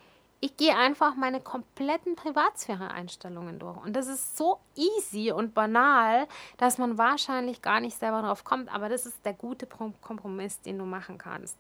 ich 0.44 0.58
gehe 0.58 0.76
einfach 0.76 1.16
meine 1.16 1.40
kompletten 1.40 2.18
Privatsphäre-Einstellungen 2.18 3.60
durch. 3.60 3.78
Und 3.78 3.96
das 3.96 4.08
ist 4.08 4.36
so 4.36 4.60
easy 4.76 5.32
und 5.32 5.54
banal, 5.54 6.28
dass 6.58 6.78
man 6.78 6.98
wahrscheinlich 6.98 7.62
gar 7.62 7.80
nicht 7.80 7.98
selber 7.98 8.22
drauf 8.22 8.44
kommt. 8.44 8.68
Aber 8.74 8.90
das 8.90 9.06
ist 9.06 9.24
der 9.26 9.32
gute 9.34 9.68
Kompromiss, 9.68 10.60
den 10.60 10.80
du 10.80 10.86
machen 10.86 11.18
kannst. 11.18 11.58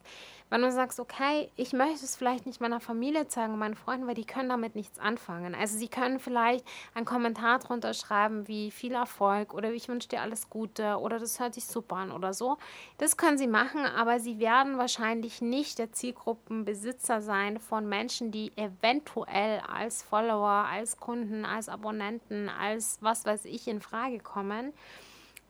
Wenn 0.50 0.62
du 0.62 0.72
sagst, 0.72 1.00
okay, 1.00 1.50
ich 1.56 1.74
möchte 1.74 2.06
es 2.06 2.16
vielleicht 2.16 2.46
nicht 2.46 2.62
meiner 2.62 2.80
Familie 2.80 3.28
zeigen, 3.28 3.58
meinen 3.58 3.76
Freunden, 3.76 4.08
weil 4.08 4.14
die 4.16 4.26
können 4.26 4.50
damit 4.50 4.76
nichts 4.76 5.00
anfangen. 5.00 5.56
Also 5.56 5.78
sie 5.78 5.88
können 5.88 6.20
vielleicht 6.20 6.66
einen 6.94 7.06
Kommentar 7.06 7.60
drunter 7.60 7.94
schreiben, 7.94 8.48
wie 8.48 8.72
viel 8.72 8.94
Erfolg 8.94 9.54
oder 9.54 9.72
ich 9.72 9.88
wünsche 9.88 10.10
dir 10.10 10.22
alles 10.22 10.50
Gute 10.50 10.98
oder 11.00 11.20
das 11.20 11.40
hört 11.40 11.54
sich 11.54 11.66
super 11.66 11.96
an 11.98 12.12
oder 12.12 12.34
so. 12.34 12.58
Das 12.98 13.18
können 13.18 13.38
sie 13.38 13.48
machen, 13.48 13.86
aber 13.86 14.20
sie 14.20 14.40
werden 14.40 14.78
wahrscheinlich 14.78 15.42
nicht 15.42 15.80
der 15.80 15.92
Zielgruppenbesitzer 15.92 17.22
sein 17.22 17.60
von 17.60 17.88
Menschen, 17.88 18.32
die 18.32 18.52
eventuell 18.56 19.60
als 19.62 20.04
Follower, 20.04 20.68
als 20.70 20.98
Kunden, 20.98 21.46
als 21.46 21.70
Abonnenten, 21.70 22.50
als 22.50 22.98
was 23.02 23.26
weiß 23.26 23.46
ich 23.46 23.68
in 23.68 23.82
Frage 23.82 24.20
kommen 24.20 24.74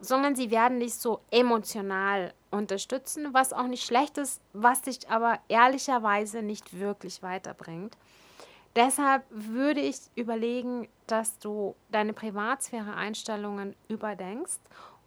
sondern 0.00 0.36
sie 0.36 0.50
werden 0.50 0.80
dich 0.80 0.94
so 0.94 1.20
emotional 1.30 2.34
unterstützen, 2.50 3.32
was 3.32 3.52
auch 3.52 3.66
nicht 3.66 3.84
schlecht 3.84 4.18
ist, 4.18 4.40
was 4.52 4.82
dich 4.82 5.08
aber 5.08 5.38
ehrlicherweise 5.48 6.42
nicht 6.42 6.78
wirklich 6.78 7.22
weiterbringt. 7.22 7.96
Deshalb 8.76 9.24
würde 9.30 9.80
ich 9.80 9.98
überlegen, 10.16 10.88
dass 11.06 11.38
du 11.38 11.76
deine 11.90 12.12
Privatsphäre-Einstellungen 12.12 13.76
überdenkst 13.88 14.60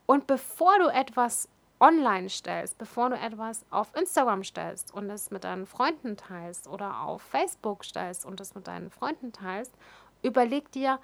und 0.05 0.25
bevor 0.25 0.79
du 0.79 0.87
etwas 0.87 1.49
online 1.79 2.29
stellst, 2.29 2.77
bevor 2.77 3.09
du 3.09 3.17
etwas 3.17 3.65
auf 3.69 3.95
Instagram 3.95 4.43
stellst 4.43 4.93
und 4.93 5.09
es 5.09 5.31
mit 5.31 5.43
deinen 5.43 5.65
Freunden 5.65 6.17
teilst 6.17 6.67
oder 6.67 7.01
auf 7.01 7.21
Facebook 7.21 7.83
stellst 7.83 8.25
und 8.25 8.39
es 8.39 8.55
mit 8.55 8.67
deinen 8.67 8.89
Freunden 8.89 9.31
teilst, 9.31 9.73
überleg 10.23 10.71
dir, 10.71 10.99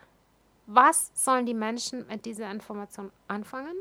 was 0.65 1.11
sollen 1.13 1.45
die 1.45 1.53
Menschen 1.53 2.07
mit 2.07 2.25
dieser 2.25 2.49
Information 2.49 3.11
anfangen 3.27 3.75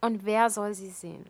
und 0.00 0.24
wer 0.24 0.50
soll 0.50 0.74
sie 0.74 0.90
sehen? 0.90 1.24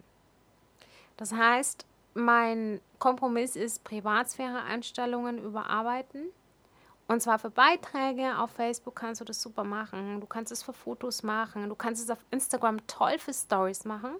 Das 1.17 1.33
heißt, 1.33 1.87
mein 2.15 2.81
Kompromiss 2.99 3.57
ist 3.57 3.85
Privatsphäre-Einstellungen 3.85 5.39
überarbeiten. 5.39 6.31
Und 7.07 7.21
zwar 7.21 7.39
für 7.39 7.51
Beiträge 7.51 8.39
auf 8.39 8.51
Facebook 8.53 8.97
kannst 8.97 9.21
du 9.21 9.25
das 9.25 9.43
super 9.43 9.63
machen. 9.63 10.21
Du 10.21 10.27
kannst 10.27 10.51
es 10.53 10.63
für 10.63 10.73
Fotos 10.73 11.23
machen. 11.23 11.69
Du 11.69 11.75
kannst 11.75 12.03
es 12.03 12.11
auf 12.11 12.19
Instagram 12.31 12.85
toll 12.87 13.19
für 13.19 13.35
Stories 13.35 13.85
machen. 13.85 14.17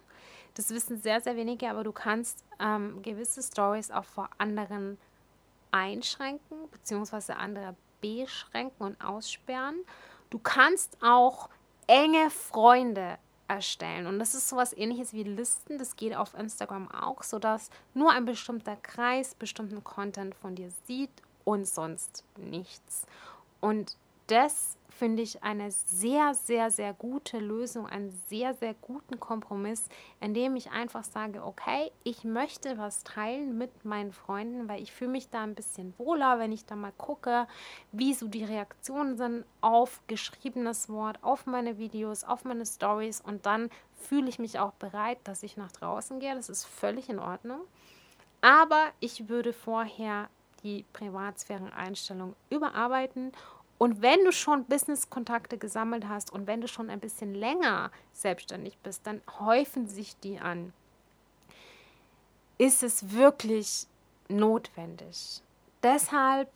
Das 0.55 0.71
wissen 0.71 1.01
sehr, 1.01 1.21
sehr 1.21 1.37
wenige, 1.37 1.69
aber 1.69 1.83
du 1.83 1.93
kannst 1.93 2.45
ähm, 2.61 3.01
gewisse 3.03 3.43
Stories 3.43 3.91
auch 3.91 4.05
vor 4.05 4.29
anderen 4.39 4.99
einschränken, 5.73 6.71
beziehungsweise 6.71 7.37
andere 7.37 7.75
beschränken 8.05 8.83
und 8.83 9.01
aussperren. 9.01 9.77
Du 10.31 10.39
kannst 10.39 10.99
auch 11.03 11.49
enge 11.87 12.31
Freunde 12.31 13.19
erstellen. 13.49 14.07
Und 14.07 14.19
das 14.19 14.35
ist 14.35 14.49
sowas 14.49 14.77
ähnliches 14.77 15.13
wie 15.13 15.23
Listen. 15.23 15.79
Das 15.79 15.97
geht 15.97 16.15
auf 16.15 16.35
Instagram 16.35 16.91
auch, 16.91 17.23
sodass 17.23 17.71
nur 17.95 18.11
ein 18.11 18.25
bestimmter 18.25 18.77
Kreis 18.77 19.35
bestimmten 19.35 19.85
Content 19.85 20.35
von 20.35 20.55
dir 20.55 20.71
sieht 20.87 21.11
und 21.45 21.67
sonst 21.67 22.25
nichts. 22.37 23.07
Und 23.61 23.97
das 24.27 24.77
finde 24.95 25.23
ich 25.23 25.43
eine 25.43 25.71
sehr, 25.71 26.35
sehr, 26.35 26.71
sehr 26.71 26.95
gute 26.95 27.39
Lösung, 27.39 27.87
einen 27.87 28.11
sehr, 28.29 28.55
sehr 28.55 28.75
guten 28.75 29.19
Kompromiss, 29.19 29.89
in 30.21 30.35
dem 30.35 30.57
ich 30.57 30.71
einfach 30.71 31.05
sage, 31.05 31.45
okay, 31.45 31.91
ich 32.05 32.25
möchte 32.25 32.79
was 32.79 33.03
teilen 33.03 33.59
mit 33.59 33.85
meinen 33.85 34.13
Freunden, 34.13 34.69
weil 34.69 34.83
ich 34.83 34.93
fühle 34.93 35.11
mich 35.11 35.31
da 35.31 35.43
ein 35.43 35.55
bisschen 35.55 35.95
wohler, 35.99 36.39
wenn 36.39 36.53
ich 36.53 36.65
da 36.65 36.77
mal 36.77 36.93
gucke, 36.93 37.47
wie 37.93 38.15
so 38.15 38.29
die 38.29 38.45
Reaktionen 38.45 39.17
sind 39.17 39.45
auf 39.61 40.01
geschriebenes 40.07 40.89
Wort, 40.89 41.19
auf 41.23 41.47
meine 41.47 41.79
Videos, 41.79 42.25
auf 42.25 42.45
meine 42.45 42.65
Stories 42.65 43.21
und 43.21 43.47
dann 43.47 43.71
fühle 43.97 44.29
ich 44.29 44.39
mich 44.39 44.59
auch 44.59 44.73
bereit, 44.75 45.19
dass 45.25 45.43
ich 45.43 45.57
nach 45.57 45.73
draußen 45.73 46.21
gehe. 46.21 46.35
Das 46.35 46.49
ist 46.49 46.65
völlig 46.65 47.09
in 47.09 47.19
Ordnung. 47.19 47.61
Aber 48.41 48.91
ich 49.01 49.29
würde 49.29 49.53
vorher 49.53 50.29
die 50.63 50.85
Privatsphäre-Einstellung 50.93 52.35
überarbeiten 52.51 53.33
und 53.85 54.01
wenn 54.01 54.25
du 54.25 54.33
schon 54.33 54.65
Business-Kontakte 54.65 55.59
gesammelt 55.59 56.09
hast 56.09 56.33
und 56.33 56.47
wenn 56.47 56.63
du 56.63 56.69
schon 56.69 56.89
ein 56.89 57.01
bisschen 57.01 57.35
länger 57.35 57.91
selbstständig 58.15 58.79
bist, 58.79 59.07
dann 59.07 59.21
häufen 59.41 59.89
sich 59.89 60.19
die 60.21 60.39
an. 60.39 60.73
Ist 62.57 62.83
es 62.83 63.13
wirklich 63.13 63.87
notwendig? 64.31 65.43
Deshalb 65.83 66.49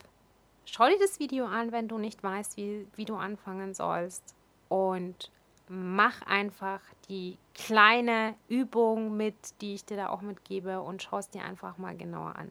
schau 0.65 0.89
dir 0.89 0.99
das 0.99 1.19
Video 1.19 1.45
an, 1.45 1.71
wenn 1.71 1.87
du 1.87 1.99
nicht 1.99 2.23
weißt, 2.23 2.57
wie, 2.57 2.87
wie 2.97 3.05
du 3.05 3.17
anfangen 3.17 3.75
sollst. 3.75 4.35
Und 4.71 5.31
mach 5.69 6.23
einfach 6.23 6.81
die 7.11 7.37
kleine 7.53 8.37
Übung 8.49 9.19
mit, 9.19 9.35
die 9.61 9.75
ich 9.75 9.85
dir 9.85 9.99
da 9.99 10.09
auch 10.09 10.23
mitgebe 10.23 10.81
und 10.81 11.03
schau 11.03 11.19
es 11.19 11.29
dir 11.29 11.45
einfach 11.45 11.77
mal 11.77 11.95
genauer 11.95 12.37
an. 12.37 12.51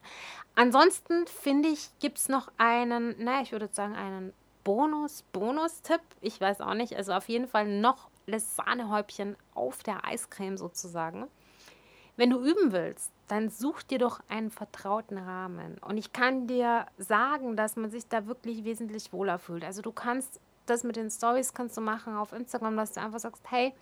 Ansonsten 0.54 1.26
finde 1.26 1.70
ich, 1.70 1.90
gibt 1.98 2.20
es 2.20 2.30
noch 2.30 2.52
einen, 2.60 3.16
naja, 3.24 3.42
ich 3.42 3.52
würde 3.52 3.70
sagen, 3.72 3.96
einen 3.96 4.34
Bonus, 4.68 5.24
Bonus-Tipp. 5.32 6.02
Ich 6.20 6.42
weiß 6.42 6.60
auch 6.60 6.74
nicht. 6.74 6.94
Also 6.98 7.14
auf 7.14 7.30
jeden 7.30 7.48
Fall 7.48 7.66
noch 7.80 8.10
das 8.26 8.58
Sahnehäubchen 8.58 9.38
auf 9.54 9.82
der 9.82 10.04
Eiscreme 10.04 10.58
sozusagen. 10.58 11.28
Wenn 12.18 12.32
du 12.32 12.42
üben 12.42 12.74
willst, 12.74 13.14
dann 13.30 13.50
such 13.50 13.84
dir 13.84 13.98
doch 13.98 14.20
einen 14.28 14.52
vertrauten 14.52 15.20
Rahmen. 15.20 15.78
Und 15.78 15.96
ich 15.96 16.12
kann 16.12 16.48
dir 16.48 16.86
sagen, 16.98 17.56
dass 17.56 17.78
man 17.78 17.92
sich 17.92 18.10
da 18.10 18.28
wirklich 18.28 18.66
wesentlich 18.66 19.14
wohler 19.14 19.40
fühlt. 19.40 19.64
Also 19.64 19.82
du 19.82 19.94
kannst 19.94 20.42
das 20.66 20.84
mit 20.84 20.98
den 20.98 21.10
Stories 21.12 21.54
kannst 21.54 21.78
du 21.78 21.82
machen 21.82 22.18
auf 22.18 22.34
Instagram, 22.34 22.76
dass 22.76 22.92
du 22.92 23.00
einfach 23.00 23.20
sagst, 23.20 23.44
hey, 23.50 23.74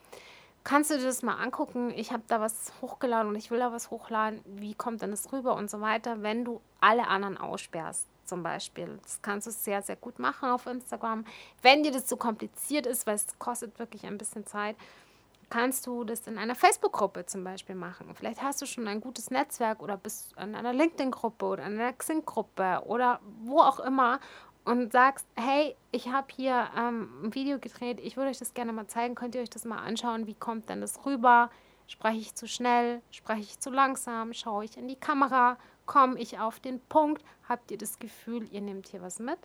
kannst 0.63 0.91
du 0.91 0.99
dir 0.99 1.05
das 1.05 1.23
mal 1.23 1.37
angucken? 1.37 1.89
Ich 1.95 2.11
habe 2.11 2.21
da 2.27 2.39
was 2.39 2.71
hochgeladen 2.79 3.29
und 3.29 3.35
ich 3.37 3.49
will 3.49 3.57
da 3.57 3.71
was 3.71 3.89
hochladen. 3.89 4.39
Wie 4.45 4.75
kommt 4.75 5.01
denn 5.01 5.09
das 5.09 5.33
rüber 5.33 5.55
und 5.55 5.67
so 5.67 5.81
weiter, 5.81 6.21
wenn 6.21 6.45
du 6.45 6.61
alle 6.79 7.07
anderen 7.07 7.39
aussperrst? 7.39 8.07
Zum 8.25 8.44
Beispiel. 8.44 9.00
Das 9.03 9.22
kannst 9.22 9.48
du 9.48 9.51
sehr, 9.51 9.82
sehr 9.82 9.96
gut 9.96 10.20
machen 10.20 10.50
auf 10.50 10.65
Instagram. 10.65 11.25
Wenn 11.62 11.84
dir 11.84 11.91
das 11.91 12.03
zu 12.03 12.15
so 12.15 12.17
kompliziert 12.17 12.88
ist, 12.88 13.05
weil 13.05 13.15
es 13.15 13.27
kostet 13.39 13.77
wirklich 13.77 14.05
ein 14.05 14.17
bisschen 14.17 14.46
Zeit, 14.46 14.75
kannst 15.50 15.86
du 15.86 16.03
das 16.03 16.27
in 16.27 16.38
einer 16.38 16.55
Facebook-Gruppe 16.55 17.25
zum 17.25 17.44
Beispiel 17.44 17.75
machen. 17.75 18.08
Vielleicht 18.15 18.41
hast 18.41 18.62
du 18.62 18.65
schon 18.65 18.88
ein 18.88 19.01
gutes 19.01 19.29
Netzwerk 19.29 19.82
oder 19.82 19.98
bist 19.98 20.34
in 20.38 20.55
einer 20.55 20.74
LinkedIn-Gruppe 20.74 21.46
oder 21.46 21.65
in 21.65 21.79
einer 21.79 21.94
Xing-Gruppe 21.94 22.82
oder 22.86 23.20
wo 23.44 23.60
auch 23.60 23.79
immer 23.79 24.20
und 24.65 24.91
sagst, 24.91 25.27
hey, 25.36 25.75
ich 25.91 26.10
habe 26.12 26.27
hier 26.36 26.67
ähm, 26.75 27.10
ein 27.24 27.36
Video 27.36 27.60
gedreht, 27.60 28.00
ich 28.01 28.17
würde 28.17 28.32
euch 28.32 28.39
das 28.39 28.53
gerne 28.53 28.74
mal 28.74 28.88
zeigen, 28.88 29.15
könnt 29.15 29.36
ihr 29.36 29.41
euch 29.41 29.50
das 29.50 29.63
mal 29.63 29.77
anschauen, 29.77 30.25
wie 30.25 30.34
kommt 30.34 30.70
denn 30.70 30.82
das 30.82 31.05
rüber? 31.05 31.51
Spreche 31.88 32.17
ich 32.17 32.36
zu 32.36 32.48
schnell? 32.48 33.01
Spreche 33.12 33.41
ich 33.41 33.60
zu 33.60 33.70
langsam? 33.70 34.34
Schaue 34.34 34.65
ich 34.65 34.75
in 34.77 34.88
die 34.88 34.96
Kamera? 34.96 35.58
Komme 35.85 36.19
ich 36.19 36.39
auf 36.39 36.59
den 36.59 36.79
Punkt? 36.79 37.23
Habt 37.47 37.71
ihr 37.71 37.77
das 37.77 37.99
Gefühl, 37.99 38.47
ihr 38.51 38.61
nehmt 38.61 38.87
hier 38.87 39.01
was 39.01 39.19
mit? 39.19 39.39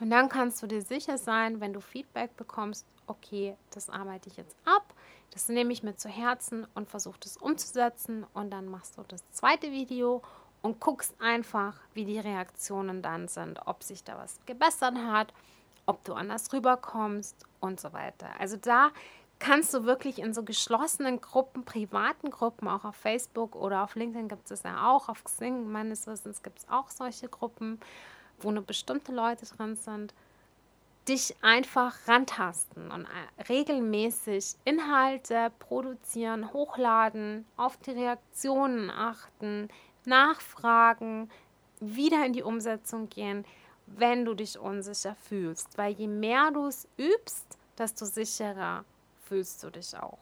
Und 0.00 0.10
dann 0.10 0.28
kannst 0.28 0.62
du 0.62 0.66
dir 0.66 0.82
sicher 0.82 1.18
sein, 1.18 1.60
wenn 1.60 1.72
du 1.72 1.80
Feedback 1.80 2.36
bekommst, 2.36 2.86
okay, 3.06 3.56
das 3.70 3.90
arbeite 3.90 4.28
ich 4.28 4.36
jetzt 4.36 4.56
ab, 4.64 4.94
das 5.30 5.48
nehme 5.48 5.72
ich 5.72 5.82
mir 5.82 5.96
zu 5.96 6.08
Herzen 6.08 6.66
und 6.74 6.88
versuche 6.88 7.18
das 7.20 7.36
umzusetzen 7.36 8.24
und 8.34 8.50
dann 8.50 8.68
machst 8.68 8.96
du 8.96 9.02
das 9.08 9.28
zweite 9.32 9.72
Video 9.72 10.22
und 10.62 10.80
guckst 10.80 11.14
einfach, 11.20 11.80
wie 11.94 12.04
die 12.04 12.18
Reaktionen 12.18 13.02
dann 13.02 13.28
sind, 13.28 13.60
ob 13.66 13.82
sich 13.82 14.04
da 14.04 14.18
was 14.18 14.38
gebessert 14.46 14.96
hat, 14.96 15.32
ob 15.86 16.04
du 16.04 16.14
anders 16.14 16.52
rüberkommst 16.52 17.46
und 17.60 17.80
so 17.80 17.92
weiter. 17.92 18.28
Also 18.38 18.56
da 18.56 18.90
kannst 19.38 19.72
du 19.72 19.84
wirklich 19.84 20.18
in 20.18 20.34
so 20.34 20.42
geschlossenen 20.42 21.20
Gruppen, 21.20 21.64
privaten 21.64 22.30
Gruppen, 22.30 22.68
auch 22.68 22.84
auf 22.84 22.96
Facebook 22.96 23.54
oder 23.54 23.84
auf 23.84 23.94
LinkedIn 23.94 24.28
gibt 24.28 24.50
es 24.50 24.62
ja 24.62 24.90
auch, 24.90 25.08
auf 25.08 25.24
Xing 25.24 25.70
meines 25.70 26.06
Wissens 26.06 26.42
gibt 26.42 26.58
es 26.58 26.68
auch 26.68 26.90
solche 26.90 27.28
Gruppen, 27.28 27.78
wo 28.40 28.50
nur 28.50 28.64
bestimmte 28.64 29.12
Leute 29.12 29.46
drin 29.46 29.76
sind, 29.76 30.14
dich 31.08 31.34
einfach 31.40 32.06
rantasten 32.06 32.90
und 32.90 33.04
äh, 33.06 33.42
regelmäßig 33.48 34.56
Inhalte 34.64 35.50
produzieren, 35.58 36.52
hochladen, 36.52 37.46
auf 37.56 37.76
die 37.78 37.92
Reaktionen 37.92 38.90
achten, 38.90 39.68
nachfragen, 40.04 41.30
wieder 41.80 42.26
in 42.26 42.32
die 42.32 42.42
Umsetzung 42.42 43.08
gehen, 43.08 43.44
wenn 43.86 44.24
du 44.24 44.34
dich 44.34 44.58
unsicher 44.58 45.14
fühlst. 45.14 45.78
Weil 45.78 45.92
je 45.94 46.08
mehr 46.08 46.50
du 46.50 46.66
es 46.66 46.86
übst, 46.98 47.58
desto 47.78 48.04
sicherer 48.04 48.84
fühlst 49.28 49.62
du 49.62 49.70
dich 49.70 49.96
auch. 49.96 50.18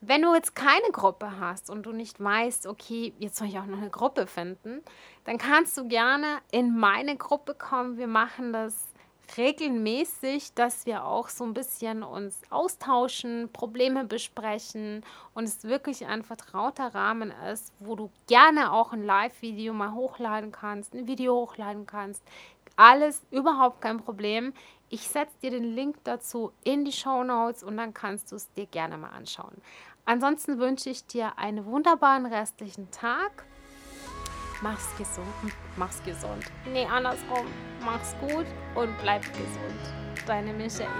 Wenn 0.00 0.22
du 0.22 0.34
jetzt 0.34 0.54
keine 0.54 0.90
Gruppe 0.92 1.40
hast 1.40 1.70
und 1.70 1.84
du 1.84 1.92
nicht 1.92 2.22
weißt, 2.22 2.66
okay, 2.66 3.14
jetzt 3.18 3.36
soll 3.36 3.48
ich 3.48 3.58
auch 3.58 3.66
noch 3.66 3.78
eine 3.78 3.90
Gruppe 3.90 4.26
finden, 4.26 4.82
dann 5.24 5.38
kannst 5.38 5.76
du 5.78 5.88
gerne 5.88 6.38
in 6.52 6.78
meine 6.78 7.16
Gruppe 7.16 7.54
kommen. 7.54 7.96
Wir 7.96 8.06
machen 8.06 8.52
das 8.52 8.88
regelmäßig, 9.36 10.54
dass 10.54 10.86
wir 10.86 11.04
auch 11.04 11.28
so 11.28 11.44
ein 11.44 11.54
bisschen 11.54 12.02
uns 12.02 12.42
austauschen, 12.50 13.50
Probleme 13.52 14.04
besprechen 14.04 15.04
und 15.34 15.44
es 15.44 15.64
wirklich 15.64 16.06
ein 16.06 16.22
vertrauter 16.22 16.94
Rahmen 16.94 17.32
ist, 17.50 17.72
wo 17.80 17.96
du 17.96 18.10
gerne 18.28 18.72
auch 18.72 18.92
ein 18.92 19.04
Live-Video 19.04 19.72
mal 19.72 19.92
hochladen 19.92 20.52
kannst, 20.52 20.94
ein 20.94 21.06
Video 21.08 21.34
hochladen 21.34 21.86
kannst. 21.86 22.22
Alles 22.76 23.24
überhaupt 23.30 23.80
kein 23.80 23.98
Problem. 23.98 24.52
Ich 24.88 25.08
setze 25.08 25.36
dir 25.42 25.50
den 25.50 25.74
Link 25.74 25.96
dazu 26.04 26.52
in 26.64 26.84
die 26.84 26.92
Show 26.92 27.24
Notes 27.24 27.62
und 27.62 27.76
dann 27.76 27.92
kannst 27.92 28.30
du 28.30 28.36
es 28.36 28.52
dir 28.52 28.66
gerne 28.66 28.96
mal 28.96 29.10
anschauen. 29.10 29.60
Ansonsten 30.04 30.58
wünsche 30.58 30.90
ich 30.90 31.06
dir 31.06 31.38
einen 31.38 31.64
wunderbaren 31.64 32.26
restlichen 32.26 32.90
Tag 32.90 33.44
mach's 34.62 34.96
gesund. 34.96 35.26
Mach's 35.76 36.02
gesund. 36.04 36.44
Nee, 36.72 36.86
andersrum. 36.86 37.46
Mach's 37.84 38.14
gut 38.20 38.46
und 38.74 38.90
bleib 39.02 39.22
gesund. 39.22 39.80
Deine 40.26 40.52
Michaela. 40.52 40.90